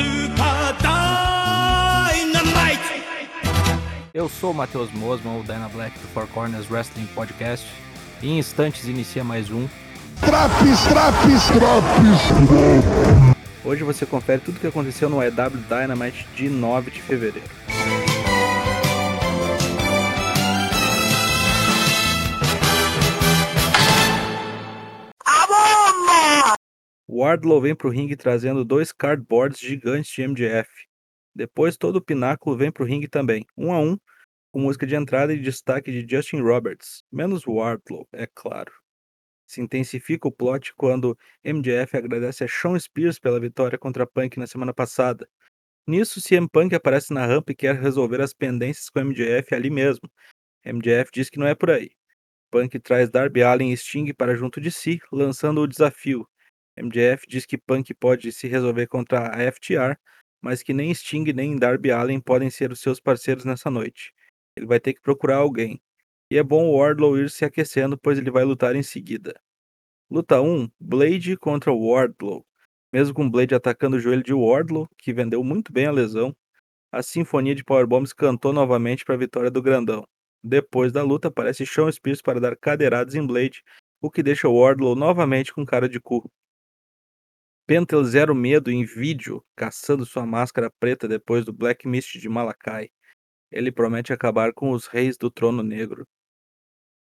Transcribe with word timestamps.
Super 0.00 0.72
Dynamite! 2.16 3.04
Eu 4.14 4.30
sou 4.30 4.52
o 4.52 4.54
Matheus 4.54 4.90
Mosman, 4.92 5.38
o 5.38 5.42
Dyna 5.42 5.68
Black 5.68 5.98
do 5.98 6.08
Four 6.08 6.26
Corners 6.28 6.70
Wrestling 6.70 7.06
Podcast. 7.14 7.66
E 8.22 8.30
em 8.30 8.38
instantes 8.38 8.88
inicia 8.88 9.22
mais 9.22 9.50
um. 9.50 9.68
Traps, 10.20 10.84
traps, 10.88 11.46
traps! 11.48 13.36
Hoje 13.62 13.84
você 13.84 14.06
confere 14.06 14.40
tudo 14.40 14.56
o 14.56 14.60
que 14.60 14.68
aconteceu 14.68 15.10
no 15.10 15.22
EW 15.22 15.58
Dynamite 15.68 16.26
de 16.34 16.48
9 16.48 16.90
de 16.92 17.02
fevereiro. 17.02 17.48
Wardlow 27.20 27.60
vem 27.60 27.74
pro 27.74 27.90
ringue 27.90 28.16
trazendo 28.16 28.64
dois 28.64 28.92
cardboards 28.92 29.60
gigantes 29.60 30.10
de 30.10 30.26
MJF. 30.26 30.70
Depois 31.34 31.76
todo 31.76 31.96
o 31.96 32.02
pináculo 32.02 32.56
vem 32.56 32.72
pro 32.72 32.82
ringue 32.82 33.08
também, 33.08 33.44
um 33.54 33.70
a 33.74 33.78
um, 33.78 33.98
com 34.50 34.60
música 34.60 34.86
de 34.86 34.94
entrada 34.94 35.34
e 35.34 35.38
destaque 35.38 35.92
de 35.92 36.10
Justin 36.10 36.40
Roberts, 36.40 37.02
menos 37.12 37.46
Wardlow, 37.46 38.08
é 38.10 38.26
claro. 38.26 38.72
Se 39.46 39.60
intensifica 39.60 40.28
o 40.28 40.32
plot 40.32 40.72
quando 40.74 41.14
MJF 41.44 41.94
agradece 41.94 42.42
a 42.42 42.48
Shawn 42.48 42.80
Spears 42.80 43.18
pela 43.18 43.38
vitória 43.38 43.78
contra 43.78 44.06
Punk 44.06 44.38
na 44.38 44.46
semana 44.46 44.72
passada. 44.72 45.28
Nisso, 45.86 46.22
CM 46.22 46.48
Punk 46.48 46.74
aparece 46.74 47.12
na 47.12 47.26
rampa 47.26 47.52
e 47.52 47.54
quer 47.54 47.74
resolver 47.74 48.22
as 48.22 48.32
pendências 48.32 48.88
com 48.88 49.00
MJF 49.00 49.54
ali 49.54 49.68
mesmo. 49.68 50.10
MJF 50.64 51.10
diz 51.12 51.28
que 51.28 51.38
não 51.38 51.46
é 51.46 51.54
por 51.54 51.70
aí. 51.70 51.90
Punk 52.50 52.78
traz 52.80 53.10
Darby 53.10 53.42
Allin 53.42 53.72
e 53.72 53.76
Sting 53.76 54.14
para 54.14 54.34
junto 54.34 54.58
de 54.58 54.70
si, 54.70 55.00
lançando 55.12 55.60
o 55.60 55.68
desafio. 55.68 56.26
MJF 56.76 57.26
diz 57.28 57.44
que 57.46 57.58
Punk 57.58 57.92
pode 57.94 58.32
se 58.32 58.48
resolver 58.48 58.86
contra 58.86 59.28
a 59.28 59.52
FTR, 59.52 59.96
mas 60.40 60.62
que 60.62 60.72
nem 60.72 60.92
Sting 60.94 61.32
nem 61.32 61.56
Darby 61.56 61.90
Allin 61.90 62.20
podem 62.20 62.50
ser 62.50 62.72
os 62.72 62.80
seus 62.80 62.98
parceiros 62.98 63.44
nessa 63.44 63.70
noite. 63.70 64.12
Ele 64.56 64.66
vai 64.66 64.80
ter 64.80 64.94
que 64.94 65.00
procurar 65.00 65.36
alguém. 65.36 65.80
E 66.30 66.38
é 66.38 66.42
bom 66.42 66.68
o 66.68 66.76
Wardlow 66.76 67.18
ir 67.18 67.30
se 67.30 67.44
aquecendo, 67.44 67.98
pois 67.98 68.18
ele 68.18 68.30
vai 68.30 68.44
lutar 68.44 68.76
em 68.76 68.82
seguida. 68.82 69.34
Luta 70.10 70.40
1: 70.40 70.68
Blade 70.80 71.36
contra 71.36 71.72
Wardlow. 71.72 72.44
Mesmo 72.92 73.14
com 73.14 73.30
Blade 73.30 73.54
atacando 73.54 73.96
o 73.96 74.00
joelho 74.00 74.22
de 74.22 74.32
Wardlow, 74.32 74.88
que 74.98 75.12
vendeu 75.12 75.42
muito 75.44 75.72
bem 75.72 75.86
a 75.86 75.92
lesão, 75.92 76.34
a 76.92 77.02
sinfonia 77.02 77.54
de 77.54 77.62
powerbombs 77.62 78.12
cantou 78.12 78.52
novamente 78.52 79.04
para 79.04 79.14
a 79.14 79.18
vitória 79.18 79.50
do 79.50 79.62
grandão. 79.62 80.04
Depois 80.42 80.90
da 80.90 81.02
luta, 81.02 81.28
aparece 81.28 81.64
Shawn 81.64 81.92
Spears 81.92 82.20
para 82.22 82.40
dar 82.40 82.56
cadeiradas 82.56 83.14
em 83.14 83.24
Blade, 83.24 83.62
o 84.00 84.10
que 84.10 84.22
deixa 84.22 84.48
Wardlow 84.48 84.96
novamente 84.96 85.52
com 85.52 85.64
cara 85.64 85.88
de 85.88 86.00
cu. 86.00 86.28
Pentel 87.70 88.02
zero 88.02 88.34
medo 88.34 88.68
em 88.68 88.84
vídeo, 88.84 89.44
caçando 89.54 90.04
sua 90.04 90.26
máscara 90.26 90.68
preta 90.80 91.06
depois 91.06 91.44
do 91.44 91.52
Black 91.52 91.86
Mist 91.86 92.18
de 92.18 92.28
Malakai. 92.28 92.90
Ele 93.48 93.70
promete 93.70 94.12
acabar 94.12 94.52
com 94.52 94.72
os 94.72 94.88
reis 94.88 95.16
do 95.16 95.30
trono 95.30 95.62
negro. 95.62 96.04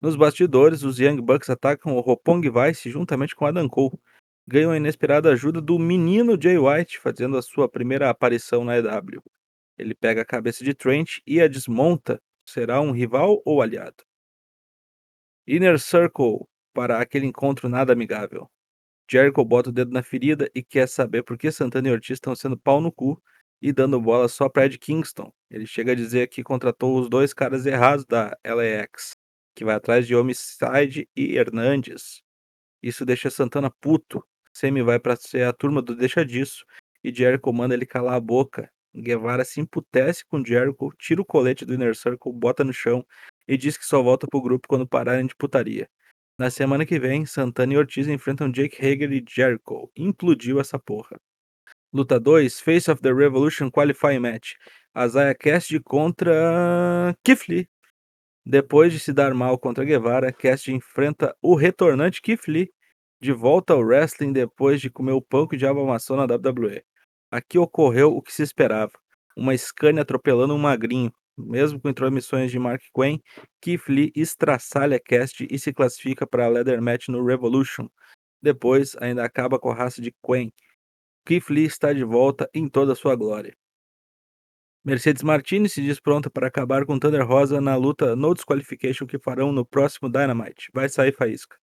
Nos 0.00 0.14
bastidores, 0.14 0.84
os 0.84 1.00
Young 1.00 1.20
Bucks 1.20 1.50
atacam 1.50 1.96
o 1.96 2.00
Roppongi 2.00 2.48
Vice 2.48 2.88
juntamente 2.88 3.34
com 3.34 3.46
Adam 3.46 3.68
Cole. 3.68 3.98
Ganham 4.46 4.70
a 4.70 4.76
inesperada 4.76 5.28
ajuda 5.32 5.60
do 5.60 5.76
menino 5.76 6.40
Jay 6.40 6.56
White, 6.56 7.00
fazendo 7.00 7.36
a 7.36 7.42
sua 7.42 7.68
primeira 7.68 8.08
aparição 8.08 8.64
na 8.64 8.78
EW. 8.78 9.24
Ele 9.76 9.92
pega 9.92 10.22
a 10.22 10.24
cabeça 10.24 10.62
de 10.62 10.72
Trent 10.72 11.18
e 11.26 11.40
a 11.40 11.48
desmonta. 11.48 12.22
Será 12.48 12.80
um 12.80 12.92
rival 12.92 13.42
ou 13.44 13.60
aliado? 13.60 14.04
Inner 15.48 15.80
Circle 15.80 16.46
para 16.72 17.00
aquele 17.00 17.26
encontro 17.26 17.68
nada 17.68 17.92
amigável. 17.92 18.48
Jericho 19.10 19.44
bota 19.44 19.70
o 19.70 19.72
dedo 19.72 19.92
na 19.92 20.02
ferida 20.02 20.50
e 20.54 20.62
quer 20.62 20.88
saber 20.88 21.22
por 21.22 21.36
que 21.36 21.52
Santana 21.52 21.88
e 21.88 21.92
Ortiz 21.92 22.16
estão 22.16 22.34
sendo 22.34 22.56
pau 22.56 22.80
no 22.80 22.90
cu 22.90 23.22
e 23.60 23.72
dando 23.72 24.00
bola 24.00 24.28
só 24.28 24.48
para 24.48 24.66
Ed 24.66 24.78
Kingston. 24.78 25.32
Ele 25.50 25.66
chega 25.66 25.92
a 25.92 25.94
dizer 25.94 26.28
que 26.28 26.42
contratou 26.42 26.98
os 26.98 27.08
dois 27.08 27.32
caras 27.32 27.66
errados 27.66 28.04
da 28.04 28.36
LAX, 28.44 29.12
que 29.54 29.64
vai 29.64 29.74
atrás 29.74 30.06
de 30.06 30.14
Homicide 30.14 31.08
e 31.16 31.36
Hernandes. 31.36 32.22
Isso 32.82 33.04
deixa 33.04 33.30
Santana 33.30 33.70
puto. 33.80 34.24
Semi 34.52 34.82
vai 34.82 34.98
para 34.98 35.16
ser 35.16 35.46
a 35.46 35.52
turma 35.52 35.82
do 35.82 35.96
deixa 35.96 36.24
disso 36.24 36.64
e 37.02 37.12
Jericho 37.12 37.52
manda 37.52 37.74
ele 37.74 37.86
calar 37.86 38.14
a 38.14 38.20
boca. 38.20 38.70
Guevara 38.94 39.44
se 39.44 39.60
emputece 39.60 40.24
com 40.24 40.44
Jericho, 40.44 40.90
tira 40.98 41.20
o 41.20 41.24
colete 41.24 41.64
do 41.64 41.74
Inner 41.74 41.96
Circle, 41.96 42.32
bota 42.32 42.62
no 42.62 42.72
chão 42.72 43.04
e 43.46 43.56
diz 43.56 43.76
que 43.76 43.84
só 43.84 44.02
volta 44.02 44.26
pro 44.28 44.40
grupo 44.40 44.68
quando 44.68 44.86
pararem 44.86 45.26
de 45.26 45.34
putaria. 45.34 45.88
Na 46.36 46.50
semana 46.50 46.84
que 46.84 46.98
vem, 46.98 47.24
Santana 47.24 47.74
e 47.74 47.76
Ortiz 47.76 48.08
enfrentam 48.08 48.50
Jake 48.50 48.84
Hager 48.84 49.12
e 49.12 49.24
Jericho. 49.28 49.88
Implodiu 49.96 50.58
essa 50.58 50.78
porra. 50.78 51.20
Luta 51.92 52.18
2, 52.18 52.60
Face 52.60 52.90
of 52.90 53.00
the 53.00 53.12
Revolution 53.12 53.70
Qualifying 53.70 54.18
Match. 54.18 54.54
Azaya 54.92 55.32
Cast 55.32 55.78
contra 55.80 57.14
Lee. 57.48 57.68
Depois 58.44 58.92
de 58.92 58.98
se 58.98 59.12
dar 59.12 59.32
mal 59.32 59.56
contra 59.56 59.84
Guevara, 59.84 60.32
Cast 60.32 60.72
enfrenta 60.72 61.36
o 61.40 61.54
retornante 61.54 62.20
Lee 62.48 62.68
de 63.20 63.32
volta 63.32 63.72
ao 63.72 63.80
wrestling 63.80 64.32
depois 64.32 64.80
de 64.80 64.90
comer 64.90 65.12
o 65.12 65.22
pão 65.22 65.46
que 65.46 65.54
o 65.54 65.58
diabo 65.58 65.80
amassou 65.80 66.16
na 66.16 66.24
WWE. 66.24 66.82
Aqui 67.30 67.58
ocorreu 67.58 68.14
o 68.14 68.20
que 68.20 68.32
se 68.32 68.42
esperava. 68.42 68.92
Uma 69.36 69.56
Scania 69.56 70.02
atropelando 70.02 70.54
um 70.54 70.58
magrinho, 70.58 71.12
mesmo 71.36 71.80
com 71.80 71.88
intromissões 71.88 72.50
de 72.50 72.58
Mark 72.58 72.82
Quinn, 72.94 73.18
Keith 73.60 73.88
Lee 73.88 74.12
estraçalha 74.14 75.00
Cast 75.00 75.46
e 75.50 75.58
se 75.58 75.72
classifica 75.72 76.26
para 76.26 76.46
a 76.46 76.48
Leather 76.48 76.80
Match 76.80 77.08
no 77.08 77.24
Revolution. 77.24 77.88
Depois, 78.42 78.96
ainda 79.00 79.24
acaba 79.24 79.58
com 79.58 79.70
a 79.70 79.74
raça 79.74 80.00
de 80.02 80.12
Quinn. 80.24 80.50
Keith 81.26 81.48
Lee 81.48 81.64
está 81.64 81.92
de 81.92 82.04
volta 82.04 82.48
em 82.54 82.68
toda 82.68 82.92
a 82.92 82.96
sua 82.96 83.16
glória. 83.16 83.56
Mercedes 84.84 85.22
Martinez 85.22 85.72
se 85.72 85.80
diz 85.80 85.98
pronta 85.98 86.28
para 86.28 86.46
acabar 86.46 86.84
com 86.84 86.98
Thunder 86.98 87.26
Rosa 87.26 87.58
na 87.58 87.74
luta 87.74 88.14
no 88.14 88.34
disqualification 88.34 89.06
que 89.06 89.18
farão 89.18 89.50
no 89.50 89.64
próximo 89.64 90.10
Dynamite. 90.10 90.70
Vai 90.74 90.90
sair 90.90 91.12
faísca. 91.12 91.56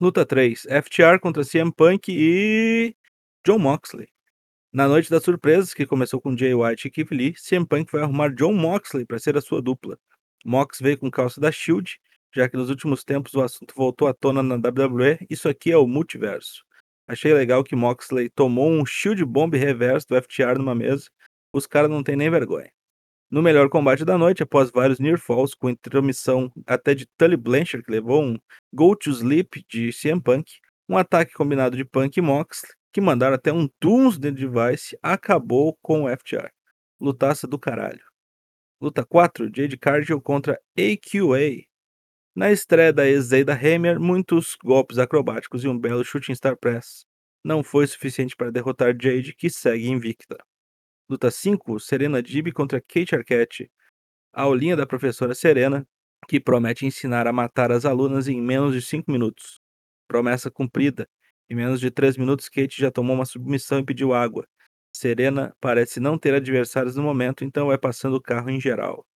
Luta 0.00 0.24
3: 0.24 0.62
FTR 0.62 1.18
contra 1.20 1.44
CM 1.44 1.70
Punk 1.70 2.08
e. 2.08 2.96
John 3.44 3.58
Moxley. 3.58 4.08
Na 4.78 4.86
noite 4.86 5.10
das 5.10 5.24
surpresas, 5.24 5.74
que 5.74 5.84
começou 5.84 6.20
com 6.20 6.36
Jay 6.36 6.54
White 6.54 6.86
e 6.86 6.90
Keith 6.92 7.10
Lee, 7.10 7.34
CM 7.34 7.66
Punk 7.66 7.90
vai 7.90 8.02
arrumar 8.02 8.28
John 8.28 8.52
Moxley 8.52 9.04
para 9.04 9.18
ser 9.18 9.36
a 9.36 9.40
sua 9.40 9.60
dupla. 9.60 9.98
Mox 10.44 10.78
veio 10.80 10.96
com 10.96 11.10
calça 11.10 11.40
da 11.40 11.50
Shield, 11.50 11.98
já 12.32 12.48
que 12.48 12.56
nos 12.56 12.70
últimos 12.70 13.02
tempos 13.02 13.34
o 13.34 13.42
assunto 13.42 13.74
voltou 13.74 14.06
à 14.06 14.14
tona 14.14 14.40
na 14.40 14.54
WWE, 14.54 15.18
isso 15.28 15.48
aqui 15.48 15.72
é 15.72 15.76
o 15.76 15.84
multiverso. 15.84 16.62
Achei 17.08 17.34
legal 17.34 17.64
que 17.64 17.74
Moxley 17.74 18.30
tomou 18.30 18.70
um 18.70 18.86
Shield 18.86 19.24
Bomb 19.24 19.52
reverso 19.56 20.06
do 20.10 20.22
FTR 20.22 20.56
numa 20.58 20.76
mesa, 20.76 21.10
os 21.52 21.66
caras 21.66 21.90
não 21.90 22.04
tem 22.04 22.14
nem 22.14 22.30
vergonha. 22.30 22.70
No 23.28 23.42
melhor 23.42 23.68
combate 23.68 24.04
da 24.04 24.16
noite, 24.16 24.44
após 24.44 24.70
vários 24.70 25.00
near 25.00 25.18
falls, 25.18 25.56
com 25.56 25.68
intromissão 25.68 26.52
até 26.64 26.94
de 26.94 27.04
Tully 27.18 27.36
Blanchard, 27.36 27.84
que 27.84 27.90
levou 27.90 28.22
um 28.22 28.38
Go 28.72 28.94
to 28.94 29.10
Sleep 29.10 29.60
de 29.68 29.90
CM 29.92 30.22
Punk, 30.22 30.52
um 30.88 30.96
ataque 30.96 31.32
combinado 31.32 31.76
de 31.76 31.84
Punk 31.84 32.16
e 32.16 32.20
Moxley, 32.22 32.77
que 32.92 33.00
mandaram 33.00 33.34
até 33.34 33.52
um 33.52 33.68
Toons 33.80 34.18
dentro 34.18 34.38
de 34.38 34.46
Vice, 34.46 34.98
acabou 35.02 35.76
com 35.82 36.04
o 36.04 36.08
FTR. 36.08 36.50
Lutaça 37.00 37.46
do 37.46 37.58
caralho. 37.58 38.04
Luta 38.80 39.04
4, 39.04 39.50
Jade 39.54 39.76
Cargill 39.76 40.20
contra 40.20 40.60
AQA. 40.76 41.64
Na 42.34 42.52
estreia 42.52 42.92
da 42.92 43.06
ex-Zayda 43.06 43.52
Hammer, 43.52 43.98
muitos 43.98 44.56
golpes 44.62 44.98
acrobáticos 44.98 45.64
e 45.64 45.68
um 45.68 45.76
belo 45.78 46.04
Shooting 46.04 46.34
Star 46.34 46.56
Press. 46.56 47.04
Não 47.44 47.64
foi 47.64 47.86
suficiente 47.86 48.36
para 48.36 48.52
derrotar 48.52 48.96
Jade, 49.00 49.34
que 49.34 49.50
segue 49.50 49.88
invicta. 49.88 50.36
Luta 51.08 51.30
5, 51.30 51.80
Serena 51.80 52.22
Dib 52.22 52.52
contra 52.52 52.80
Kate 52.80 53.14
Arquette. 53.14 53.70
A 54.32 54.42
aulinha 54.42 54.76
da 54.76 54.86
professora 54.86 55.34
Serena, 55.34 55.86
que 56.28 56.38
promete 56.38 56.86
ensinar 56.86 57.26
a 57.26 57.32
matar 57.32 57.72
as 57.72 57.84
alunas 57.84 58.28
em 58.28 58.40
menos 58.40 58.74
de 58.74 58.82
5 58.82 59.10
minutos. 59.10 59.58
Promessa 60.06 60.50
cumprida. 60.50 61.08
Em 61.50 61.54
menos 61.54 61.80
de 61.80 61.90
3 61.90 62.16
minutos, 62.16 62.48
Kate 62.48 62.80
já 62.80 62.90
tomou 62.90 63.16
uma 63.16 63.24
submissão 63.24 63.78
e 63.78 63.84
pediu 63.84 64.12
água. 64.12 64.46
Serena 64.92 65.54
parece 65.60 66.00
não 66.00 66.18
ter 66.18 66.34
adversários 66.34 66.96
no 66.96 67.02
momento, 67.02 67.44
então 67.44 67.68
vai 67.68 67.78
passando 67.78 68.16
o 68.16 68.22
carro 68.22 68.50
em 68.50 68.60
geral. 68.60 69.06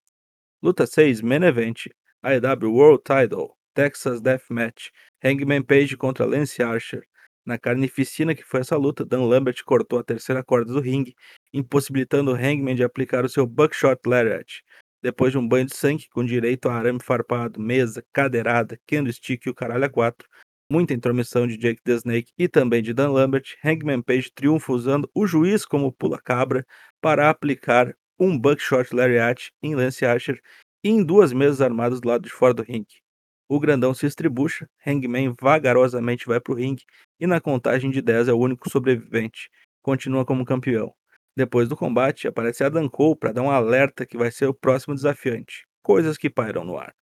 Luta 0.63 0.87
6, 0.87 1.21
Main 1.21 1.43
Event. 1.43 1.87
AEW 2.23 2.73
World 2.73 3.03
Title. 3.03 3.57
Texas 3.75 4.21
Deathmatch. 4.21 4.91
Hangman 5.23 5.63
Page 5.63 5.97
contra 5.97 6.25
Lance 6.25 6.63
Archer. 6.63 7.03
Na 7.45 7.59
carnificina 7.59 8.35
que 8.35 8.45
foi 8.45 8.61
essa 8.61 8.77
luta, 8.77 9.05
Dan 9.05 9.25
Lambert 9.25 9.63
cortou 9.65 9.99
a 9.99 10.05
terceira 10.05 10.45
corda 10.45 10.73
do 10.73 10.81
ringue, 10.81 11.17
impossibilitando 11.53 12.31
o 12.31 12.35
Hangman 12.35 12.77
de 12.77 12.85
aplicar 12.85 13.25
o 13.25 13.29
seu 13.29 13.45
Buckshot 13.45 13.99
Lariat. 14.07 14.63
Depois 15.03 15.33
de 15.33 15.39
um 15.39 15.47
banho 15.47 15.67
de 15.67 15.75
sangue 15.75 16.09
com 16.11 16.25
direito 16.25 16.69
a 16.69 16.75
arame 16.75 17.01
farpado, 17.03 17.61
mesa, 17.61 18.05
cadeirada, 18.13 18.79
candlestick 18.87 19.45
e 19.45 19.51
o 19.51 19.55
caralho 19.55 19.85
a 19.85 19.89
quatro, 19.89 20.29
muita 20.73 20.95
intromissão 20.95 21.47
de 21.47 21.59
Jake 21.59 21.83
the 21.83 21.93
Snake 21.93 22.33
e 22.39 22.49
também 22.49 22.83
de 22.83 22.95
Dan 22.95 23.11
Lambert, 23.13 23.45
Hangman 23.63 24.01
Page 24.01 24.33
triunfa 24.33 24.73
usando 24.73 25.11
o 25.15 25.27
juiz 25.27 25.67
como 25.67 25.93
pula-cabra 25.93 26.67
para 26.99 27.29
aplicar 27.29 27.95
um 28.19 28.39
Buckshot 28.39 28.95
Lariat 28.95 29.53
em 29.63 29.75
Lance 29.75 30.07
Archer 30.07 30.41
e 30.83 30.89
em 30.89 31.05
duas 31.05 31.31
mesas 31.31 31.61
armadas 31.61 32.01
do 32.01 32.09
lado 32.09 32.23
de 32.23 32.31
fora 32.31 32.55
do 32.55 32.63
ringue. 32.63 33.03
O 33.51 33.61
grandão 33.61 33.93
se 33.93 34.07
estribucha, 34.07 34.67
Hangman 34.87 35.35
vagarosamente 35.39 36.25
vai 36.27 36.41
pro 36.41 36.55
ringue 36.55 36.85
e 37.21 37.27
na 37.27 37.39
contagem 37.39 37.91
de 37.91 38.01
10 38.01 38.29
é 38.29 38.33
o 38.33 38.39
único 38.39 38.71
sobrevivente. 38.71 39.51
continua 39.83 40.25
como 40.25 40.45
campeão. 40.45 40.95
Depois 41.37 41.69
do 41.69 41.77
combate, 41.77 42.27
aparece 42.27 42.65
Adam 42.65 42.89
Cole 42.89 43.17
para 43.17 43.33
dar 43.33 43.43
um 43.43 43.51
alerta 43.51 44.07
que 44.07 44.17
vai 44.17 44.31
ser 44.31 44.47
o 44.47 44.55
próximo 44.55 44.95
desafiante. 44.95 45.67
Coisas 45.83 46.17
que 46.17 46.31
pairam 46.31 46.65
no 46.65 46.79
ar. 46.79 46.95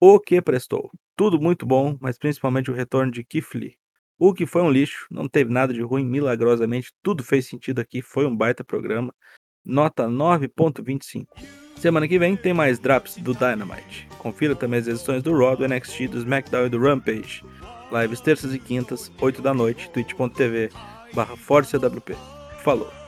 O 0.00 0.18
que 0.18 0.42
prestou? 0.42 0.90
Tudo 1.16 1.40
muito 1.40 1.64
bom, 1.64 1.96
mas 2.00 2.18
principalmente 2.18 2.70
o 2.70 2.74
retorno 2.74 3.10
de 3.10 3.26
Lee. 3.54 3.76
O 4.18 4.34
que 4.34 4.46
foi 4.46 4.62
um 4.62 4.70
lixo, 4.70 5.06
não 5.10 5.28
teve 5.28 5.50
nada 5.50 5.72
de 5.72 5.80
ruim, 5.80 6.04
milagrosamente, 6.04 6.92
tudo 7.02 7.24
fez 7.24 7.46
sentido 7.46 7.80
aqui, 7.80 8.02
foi 8.02 8.26
um 8.26 8.36
baita 8.36 8.62
programa. 8.62 9.14
Nota 9.64 10.06
9.25. 10.06 11.26
Semana 11.76 12.06
que 12.06 12.18
vem 12.18 12.36
tem 12.36 12.54
mais 12.54 12.78
drops 12.78 13.16
do 13.16 13.34
Dynamite. 13.34 14.08
Confira 14.18 14.54
também 14.54 14.80
as 14.80 14.86
edições 14.86 15.22
do 15.22 15.36
Raw, 15.36 15.56
do 15.56 15.66
NXT, 15.66 16.08
do 16.08 16.18
SmackDown 16.18 16.66
e 16.66 16.70
do 16.70 16.78
Rampage. 16.78 17.42
Lives 17.92 18.20
terças 18.20 18.54
e 18.54 18.58
quintas, 18.58 19.10
8 19.20 19.42
da 19.42 19.52
noite, 19.52 19.90
twitch.tv 19.90 20.70
barra 21.14 21.36
Falou! 22.62 23.05